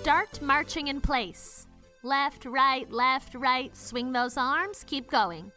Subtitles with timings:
[0.00, 1.66] Start marching in place.
[2.02, 3.76] Left, right, left, right.
[3.76, 4.82] Swing those arms.
[4.86, 5.52] Keep going.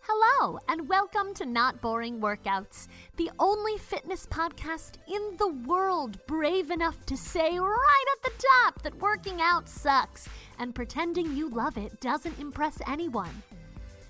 [0.00, 2.88] Hello, and welcome to Not Boring Workouts,
[3.18, 8.82] the only fitness podcast in the world brave enough to say right at the top
[8.82, 13.44] that working out sucks and pretending you love it doesn't impress anyone.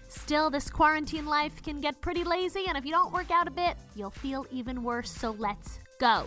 [0.09, 3.51] Still, this quarantine life can get pretty lazy, and if you don't work out a
[3.51, 6.25] bit, you'll feel even worse, so let's go.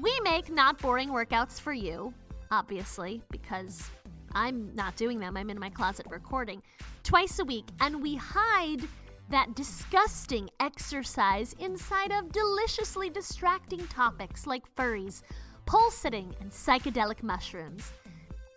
[0.00, 2.14] We make not boring workouts for you,
[2.50, 3.90] obviously, because
[4.34, 5.36] I'm not doing them.
[5.36, 6.62] I'm in my closet recording
[7.02, 8.82] twice a week, and we hide
[9.30, 15.22] that disgusting exercise inside of deliciously distracting topics like furries,
[15.66, 17.92] pole sitting, and psychedelic mushrooms.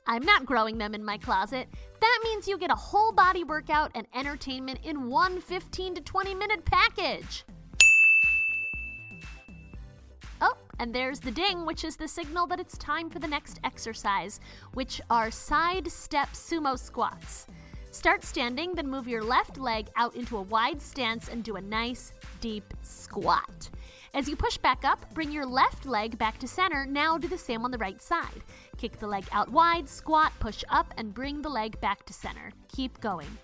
[0.07, 1.67] I'm not growing them in my closet.
[1.99, 6.35] That means you get a whole body workout and entertainment in one 15 to 20
[6.35, 7.45] minute package.
[10.81, 14.39] And there's the ding, which is the signal that it's time for the next exercise,
[14.73, 17.45] which are side step sumo squats.
[17.91, 21.61] Start standing, then move your left leg out into a wide stance and do a
[21.61, 23.69] nice deep squat.
[24.15, 26.87] As you push back up, bring your left leg back to center.
[26.87, 28.41] Now do the same on the right side.
[28.77, 32.51] Kick the leg out wide, squat, push up, and bring the leg back to center.
[32.75, 33.37] Keep going.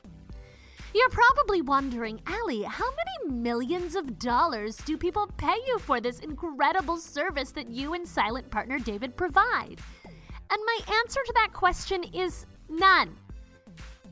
[0.93, 6.19] You're probably wondering, Allie, how many millions of dollars do people pay you for this
[6.19, 9.79] incredible service that you and silent partner David provide?
[10.05, 13.15] And my answer to that question is none.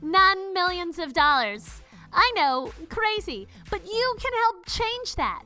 [0.02, 1.82] None millions of dollars.
[2.12, 5.44] I know, crazy, but you can help change that.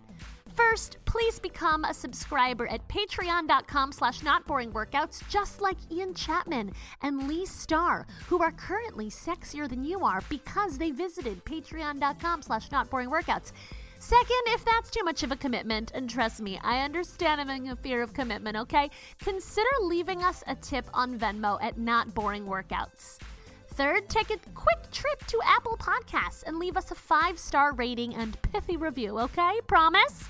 [0.59, 7.45] First, please become a subscriber at patreon.com slash notboringworkouts, just like Ian Chapman and Lee
[7.45, 13.53] Starr, who are currently sexier than you are because they visited patreon.com slash notboringworkouts.
[13.99, 17.77] Second, if that's too much of a commitment, and trust me, I understand having a
[17.77, 18.89] fear of commitment, okay?
[19.23, 23.17] Consider leaving us a tip on Venmo at Not Boring Workouts.
[23.69, 28.13] Third, take a quick trip to Apple Podcasts and leave us a five star rating
[28.15, 29.61] and pithy review, okay?
[29.67, 30.27] Promise?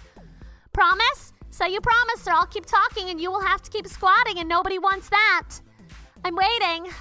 [0.73, 1.33] Promise?
[1.51, 4.47] Say you promise, or I'll keep talking and you will have to keep squatting, and
[4.47, 5.49] nobody wants that.
[6.23, 6.91] I'm waiting.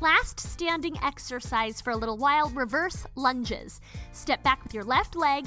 [0.00, 3.80] Last standing exercise for a little while reverse lunges.
[4.12, 5.46] Step back with your left leg,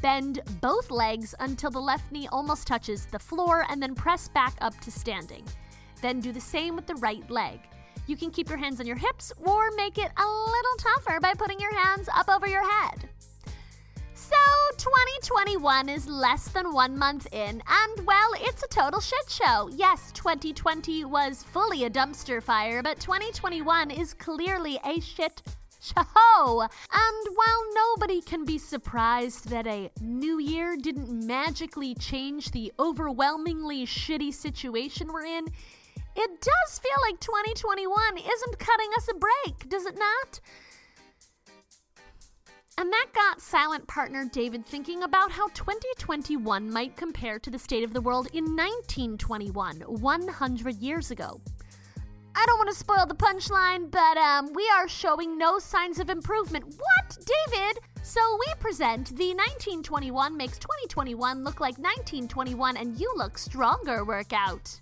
[0.00, 4.56] bend both legs until the left knee almost touches the floor, and then press back
[4.60, 5.44] up to standing.
[6.00, 7.60] Then do the same with the right leg.
[8.08, 11.34] You can keep your hands on your hips or make it a little tougher by
[11.34, 13.08] putting your hands up over your head.
[14.32, 19.68] So, 2021 is less than one month in, and well, it's a total shit show.
[19.70, 25.42] Yes, 2020 was fully a dumpster fire, but 2021 is clearly a shit
[25.82, 26.62] show.
[26.62, 33.84] And while nobody can be surprised that a new year didn't magically change the overwhelmingly
[33.84, 35.48] shitty situation we're in,
[36.16, 40.40] it does feel like 2021 isn't cutting us a break, does it not?
[42.78, 47.84] And that got silent partner David thinking about how 2021 might compare to the state
[47.84, 51.40] of the world in 1921, 100 years ago.
[52.34, 56.08] I don't want to spoil the punchline, but um, we are showing no signs of
[56.08, 56.64] improvement.
[56.64, 57.78] What, David?
[58.02, 64.80] So we present the 1921 makes 2021 look like 1921 and you look stronger workout.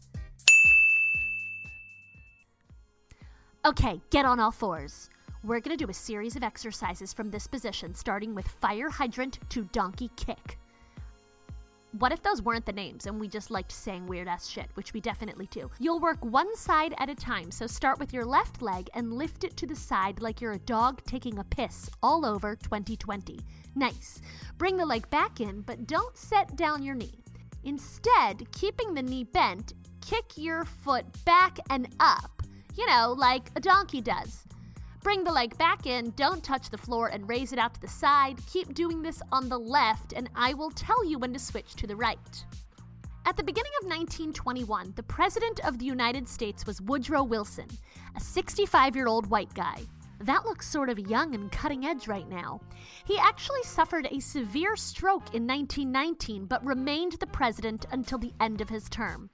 [3.64, 5.09] Okay, get on all fours.
[5.42, 9.38] We're going to do a series of exercises from this position, starting with fire hydrant
[9.48, 10.58] to donkey kick.
[11.98, 14.92] What if those weren't the names and we just liked saying weird ass shit, which
[14.92, 15.70] we definitely do?
[15.78, 19.42] You'll work one side at a time, so start with your left leg and lift
[19.42, 23.40] it to the side like you're a dog taking a piss all over 2020.
[23.74, 24.20] Nice.
[24.58, 27.24] Bring the leg back in, but don't set down your knee.
[27.64, 32.42] Instead, keeping the knee bent, kick your foot back and up,
[32.76, 34.44] you know, like a donkey does.
[35.02, 37.88] Bring the leg back in, don't touch the floor, and raise it out to the
[37.88, 38.38] side.
[38.46, 41.86] Keep doing this on the left, and I will tell you when to switch to
[41.86, 42.44] the right.
[43.24, 47.68] At the beginning of 1921, the President of the United States was Woodrow Wilson,
[48.14, 49.80] a 65 year old white guy.
[50.20, 52.60] That looks sort of young and cutting edge right now.
[53.06, 58.60] He actually suffered a severe stroke in 1919 but remained the president until the end
[58.60, 59.30] of his term.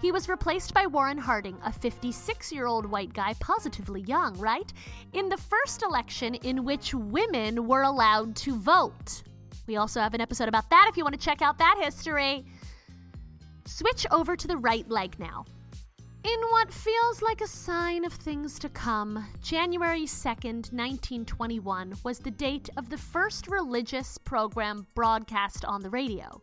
[0.00, 4.72] He was replaced by Warren Harding, a 56 year old white guy, positively young, right?
[5.12, 9.22] In the first election in which women were allowed to vote.
[9.66, 12.46] We also have an episode about that if you want to check out that history.
[13.66, 15.44] Switch over to the right leg now.
[16.24, 22.30] In what feels like a sign of things to come, January 2nd, 1921 was the
[22.30, 26.42] date of the first religious program broadcast on the radio.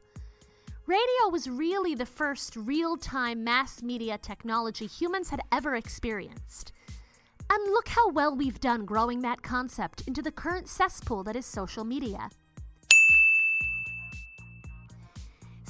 [0.88, 6.72] Radio was really the first real time mass media technology humans had ever experienced.
[7.50, 11.46] And look how well we've done growing that concept into the current cesspool that is
[11.46, 12.30] social media.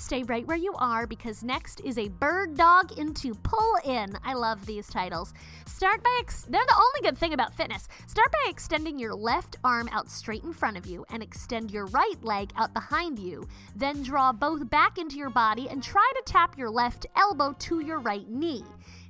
[0.07, 4.18] Stay right where you are because next is a bird dog into pull in.
[4.24, 5.33] I love these titles.
[5.65, 7.89] Start by ex- they're the only good thing about fitness.
[8.06, 11.88] Start by extending your left arm out straight in front of you and extend your
[11.88, 13.45] right leg out behind you.
[13.75, 17.81] Then draw both back into your body and try to tap your left elbow to
[17.81, 18.63] your right knee.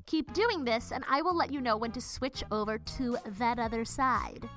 [0.08, 3.60] Keep doing this and I will let you know when to switch over to that
[3.60, 4.50] other side.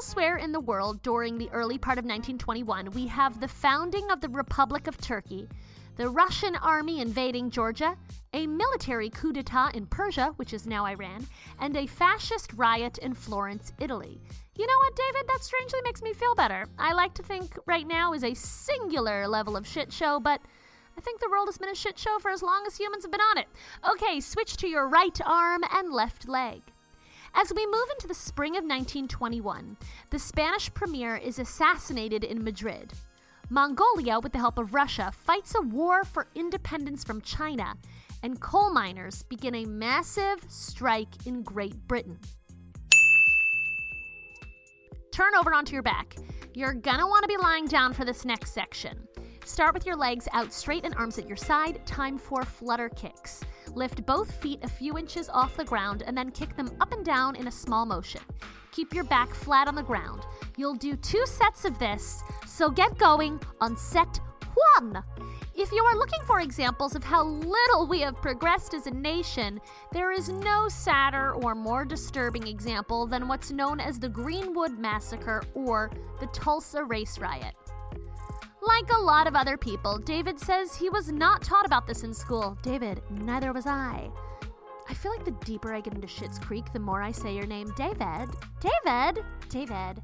[0.00, 4.22] Elsewhere in the world during the early part of 1921, we have the founding of
[4.22, 5.46] the Republic of Turkey,
[5.96, 7.98] the Russian army invading Georgia,
[8.32, 11.26] a military coup d'etat in Persia, which is now Iran,
[11.58, 14.22] and a fascist riot in Florence, Italy.
[14.56, 15.28] You know what, David?
[15.28, 16.64] That strangely makes me feel better.
[16.78, 20.40] I like to think right now is a singular level of shit show, but
[20.96, 23.12] I think the world has been a shit show for as long as humans have
[23.12, 23.48] been on it.
[23.86, 26.62] Okay, switch to your right arm and left leg.
[27.34, 29.76] As we move into the spring of 1921,
[30.10, 32.92] the Spanish premier is assassinated in Madrid.
[33.48, 37.74] Mongolia, with the help of Russia, fights a war for independence from China,
[38.22, 42.18] and coal miners begin a massive strike in Great Britain.
[45.12, 46.16] Turn over onto your back.
[46.54, 49.06] You're gonna want to be lying down for this next section.
[49.44, 51.84] Start with your legs out straight and arms at your side.
[51.86, 53.42] Time for flutter kicks.
[53.74, 57.04] Lift both feet a few inches off the ground and then kick them up and
[57.04, 58.20] down in a small motion.
[58.72, 60.22] Keep your back flat on the ground.
[60.56, 64.20] You'll do two sets of this, so get going on set
[64.78, 65.02] one.
[65.54, 69.60] If you are looking for examples of how little we have progressed as a nation,
[69.92, 75.42] there is no sadder or more disturbing example than what's known as the Greenwood Massacre
[75.54, 75.90] or
[76.20, 77.54] the Tulsa Race Riot.
[78.62, 82.12] Like a lot of other people, David says he was not taught about this in
[82.12, 82.58] school.
[82.62, 84.10] David, neither was I.
[84.88, 87.46] I feel like the deeper I get into Schitt's Creek, the more I say your
[87.46, 87.72] name.
[87.76, 88.28] David.
[88.60, 89.24] David.
[89.48, 90.02] David.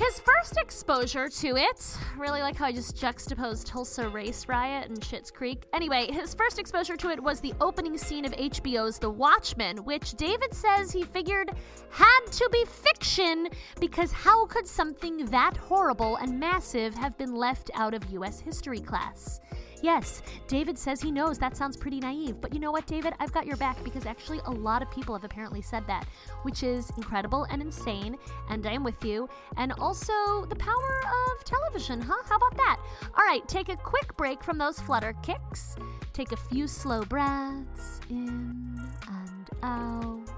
[0.00, 4.98] His first exposure to it, really like how I just juxtaposed Tulsa Race Riot and
[4.98, 5.66] Schitt's Creek.
[5.74, 10.12] Anyway, his first exposure to it was the opening scene of HBO's The Watchmen, which
[10.12, 11.50] David says he figured
[11.90, 13.48] had to be fiction
[13.78, 18.80] because how could something that horrible and massive have been left out of US history
[18.80, 19.38] class?
[19.82, 23.14] Yes, David says he knows that sounds pretty naive, but you know what, David?
[23.18, 26.06] I've got your back because actually a lot of people have apparently said that,
[26.42, 28.16] which is incredible and insane,
[28.50, 29.28] and I am with you.
[29.56, 32.22] And also the power of television, huh?
[32.28, 32.78] How about that?
[33.16, 35.76] All right, take a quick break from those flutter kicks.
[36.12, 40.30] Take a few slow breaths in and out,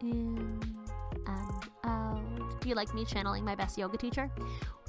[0.00, 0.62] in
[1.26, 2.60] and out.
[2.60, 4.30] Do you like me channeling my best yoga teacher?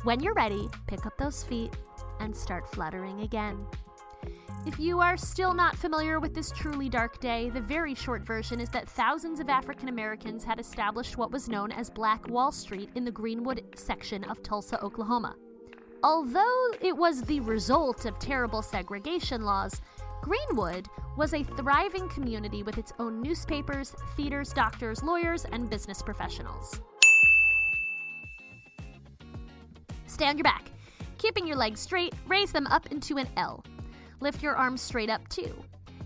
[0.04, 1.76] When you're ready, pick up those feet
[2.22, 3.66] and start fluttering again.
[4.66, 8.60] If you are still not familiar with this truly dark day, the very short version
[8.60, 12.92] is that thousands of African Americans had established what was known as Black Wall Street
[12.94, 15.36] in the Greenwood section of Tulsa, Oklahoma.
[16.04, 19.82] Although it was the result of terrible segregation laws,
[20.22, 26.80] Greenwood was a thriving community with its own newspapers, theaters, doctors, lawyers, and business professionals.
[30.06, 30.66] Stay on your back.
[31.22, 33.64] Keeping your legs straight, raise them up into an L.
[34.22, 35.54] Lift your arms straight up too.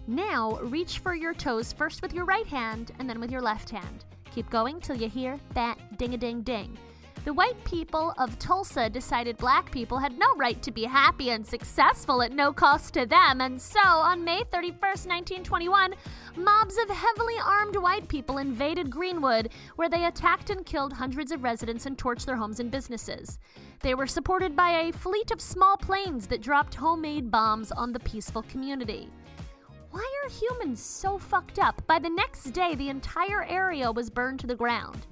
[0.08, 3.70] Now, reach for your toes first with your right hand and then with your left
[3.70, 4.04] hand.
[4.34, 6.78] Keep going till you hear that ding a ding ding.
[7.26, 11.46] The white people of Tulsa decided black people had no right to be happy and
[11.46, 15.96] successful at no cost to them, and so on May 31st, 1921,
[16.38, 21.44] mobs of heavily armed white people invaded Greenwood, where they attacked and killed hundreds of
[21.44, 23.40] residents and torched their homes and businesses.
[23.82, 28.02] They were supported by a fleet of small planes that dropped homemade bombs on the
[28.02, 29.10] peaceful community.
[29.90, 31.82] Why are humans so fucked up?
[31.88, 35.08] By the next day, the entire area was burned to the ground.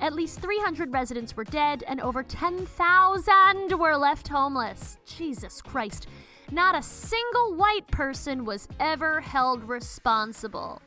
[0.00, 4.98] At least 300 residents were dead, and over 10,000 were left homeless.
[5.06, 6.06] Jesus Christ.
[6.52, 10.80] Not a single white person was ever held responsible.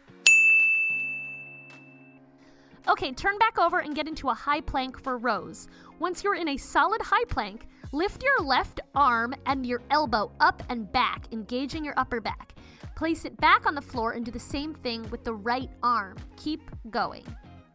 [2.88, 5.68] Okay, turn back over and get into a high plank for rows.
[6.00, 10.64] Once you're in a solid high plank, lift your left arm and your elbow up
[10.70, 12.54] and back, engaging your upper back.
[12.96, 16.18] Place it back on the floor and do the same thing with the right arm.
[16.38, 17.26] Keep going.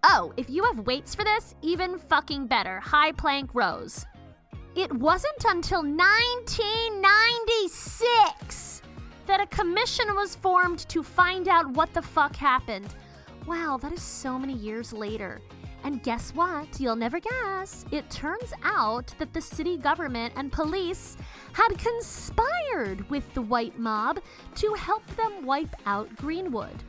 [0.06, 2.78] Oh, if you have weights for this, even fucking better.
[2.78, 4.04] High plank rows.
[4.76, 8.82] It wasn't until 1996
[9.25, 12.94] that a commission was formed to find out what the fuck happened.
[13.46, 15.40] Wow, that is so many years later.
[15.84, 16.78] And guess what?
[16.78, 17.87] You'll never guess.
[17.90, 21.16] It turns out that the city government and police
[21.54, 24.20] had conspired with the white mob
[24.56, 26.84] to help them wipe out Greenwood.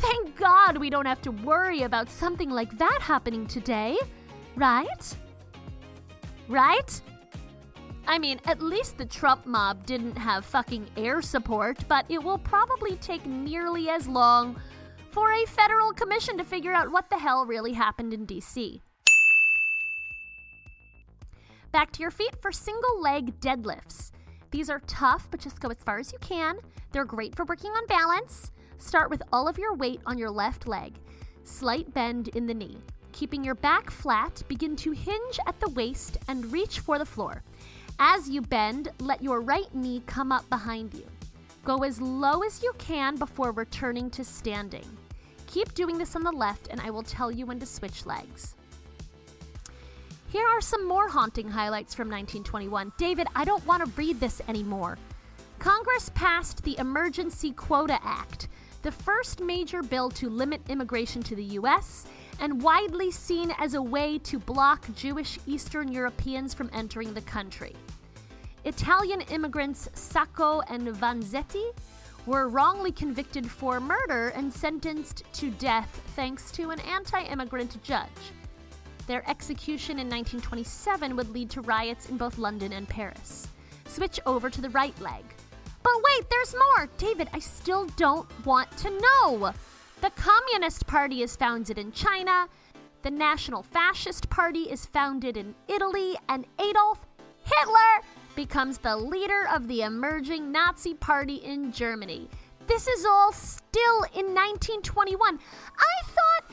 [0.00, 3.98] Thank God we don't have to worry about something like that happening today,
[4.56, 5.16] right?
[6.48, 7.00] Right?
[8.06, 12.38] I mean, at least the Trump mob didn't have fucking air support, but it will
[12.38, 14.58] probably take nearly as long
[15.10, 18.80] for a federal commission to figure out what the hell really happened in DC.
[21.72, 24.12] Back to your feet for single leg deadlifts.
[24.50, 26.58] These are tough, but just go as far as you can.
[26.90, 28.50] They're great for working on balance.
[28.80, 30.94] Start with all of your weight on your left leg.
[31.44, 32.78] Slight bend in the knee.
[33.12, 37.42] Keeping your back flat, begin to hinge at the waist and reach for the floor.
[37.98, 41.04] As you bend, let your right knee come up behind you.
[41.64, 44.86] Go as low as you can before returning to standing.
[45.46, 48.54] Keep doing this on the left, and I will tell you when to switch legs.
[50.30, 52.92] Here are some more haunting highlights from 1921.
[52.96, 54.96] David, I don't want to read this anymore.
[55.58, 58.48] Congress passed the Emergency Quota Act,
[58.82, 62.06] the first major bill to limit immigration to the U.S.,
[62.40, 67.76] and widely seen as a way to block Jewish Eastern Europeans from entering the country.
[68.64, 71.72] Italian immigrants Sacco and Vanzetti
[72.26, 78.08] were wrongly convicted for murder and sentenced to death thanks to an anti immigrant judge.
[79.06, 83.48] Their execution in 1927 would lead to riots in both London and Paris.
[83.86, 85.24] Switch over to the right leg.
[85.82, 86.88] But wait, there's more!
[86.98, 89.52] David, I still don't want to know!
[90.00, 92.48] The Communist Party is founded in China,
[93.02, 97.06] the National Fascist Party is founded in Italy, and Adolf
[97.44, 102.28] Hitler becomes the leader of the emerging Nazi Party in Germany.
[102.66, 105.38] This is all still in 1921.
[105.78, 106.50] I thought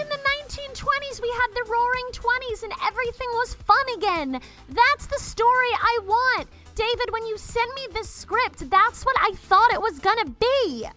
[0.00, 4.40] in the 1920s we had the roaring 20s and everything was fun again.
[4.68, 6.48] That's the story I want.
[6.74, 10.88] David, when you send me this script, that's what I thought it was gonna be.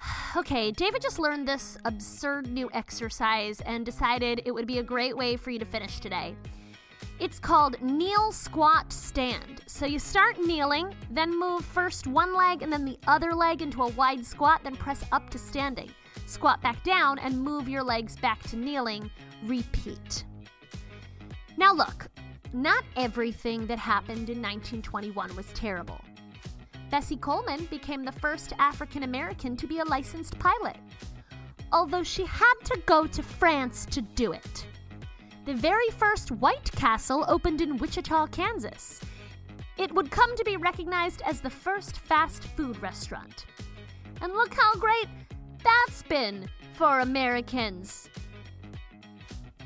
[0.36, 5.14] okay, David just learned this absurd new exercise and decided it would be a great
[5.14, 6.34] way for you to finish today.
[7.20, 9.62] It's called kneel, squat, stand.
[9.66, 13.82] So you start kneeling, then move first one leg and then the other leg into
[13.82, 15.90] a wide squat, then press up to standing.
[16.26, 19.10] Squat back down and move your legs back to kneeling.
[19.44, 20.24] Repeat.
[21.56, 22.08] Now, look,
[22.54, 26.00] not everything that happened in 1921 was terrible.
[26.88, 30.76] Bessie Coleman became the first African American to be a licensed pilot,
[31.72, 34.66] although she had to go to France to do it.
[35.44, 39.00] The very first White Castle opened in Wichita, Kansas.
[39.76, 43.46] It would come to be recognized as the first fast food restaurant.
[44.20, 45.08] And look how great
[45.64, 48.08] that's been for Americans.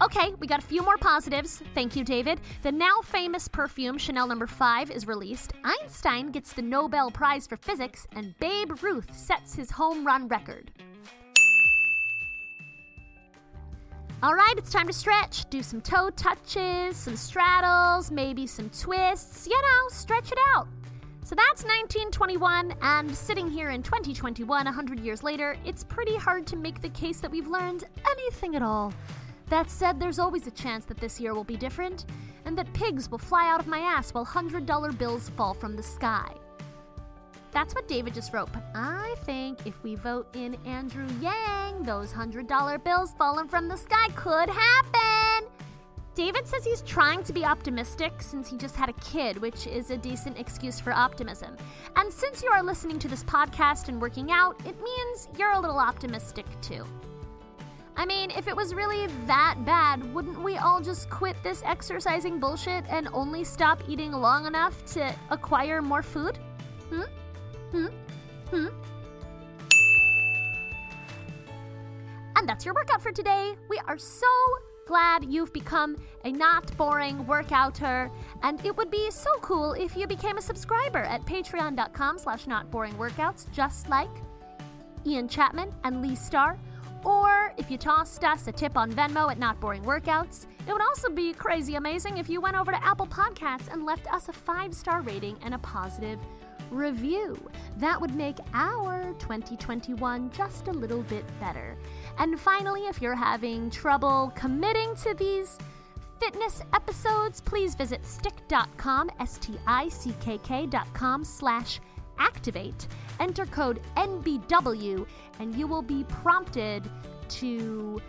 [0.01, 1.61] Okay, we got a few more positives.
[1.75, 2.41] Thank you, David.
[2.63, 4.53] The now famous perfume Chanel number no.
[4.53, 5.55] 5 is released.
[5.65, 10.71] Einstein gets the Nobel Prize for Physics, and Babe Ruth sets his home run record.
[14.23, 15.51] All right, it's time to stretch.
[15.51, 19.49] Do some toe touches, some straddles, maybe some twists.
[19.49, 20.69] You know, stretch it out.
[21.25, 26.57] So that's 1921, and sitting here in 2021, 100 years later, it's pretty hard to
[26.57, 28.95] make the case that we've learned anything at all.
[29.49, 32.05] That said, there's always a chance that this year will be different,
[32.45, 35.83] and that pigs will fly out of my ass while $100 bills fall from the
[35.83, 36.35] sky.
[37.51, 42.13] That's what David just wrote, but I think if we vote in Andrew Yang, those
[42.13, 45.49] $100 bills falling from the sky could happen.
[46.15, 49.91] David says he's trying to be optimistic since he just had a kid, which is
[49.91, 51.57] a decent excuse for optimism.
[51.97, 55.61] And since you are listening to this podcast and working out, it means you're a
[55.61, 56.85] little optimistic too.
[57.99, 62.39] I mean, if it was really that bad, wouldn't we all just quit this exercising
[62.39, 66.39] bullshit and only stop eating long enough to acquire more food?
[66.91, 67.03] Hmm?
[67.73, 67.87] Hmm?
[68.51, 68.67] Hmm?
[72.37, 73.57] And that's your workout for today.
[73.69, 74.29] We are so
[74.87, 78.13] glad you've become a not boring workouter.
[78.45, 82.71] And it would be so cool if you became a subscriber at patreon.com slash not
[82.71, 84.09] boring workouts, just like
[85.05, 86.57] Ian Chapman and Lee Starr.
[87.05, 90.47] Or if you tossed us a tip on Venmo at Not Boring Workouts.
[90.67, 94.13] It would also be crazy amazing if you went over to Apple Podcasts and left
[94.13, 96.19] us a five star rating and a positive
[96.71, 97.39] review.
[97.79, 101.77] That would make our 2021 just a little bit better.
[102.19, 105.57] And finally, if you're having trouble committing to these
[106.21, 111.81] fitness episodes, please visit stickK.com, S-T-I-C-K-K.com slash
[112.19, 112.87] activate.
[113.21, 115.07] Enter code NBW
[115.41, 116.89] and you will be prompted
[117.29, 118.01] to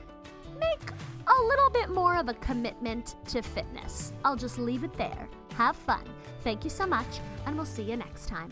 [0.60, 0.92] make
[1.28, 4.14] a little bit more of a commitment to fitness.
[4.26, 5.30] I'll just leave it there.
[5.56, 6.04] Have fun.
[6.42, 8.50] Thank you so much, and we'll see you next time.